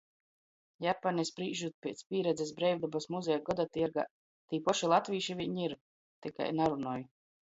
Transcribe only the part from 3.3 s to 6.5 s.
godatiergā, tī poši latvīši viņ ir, tikai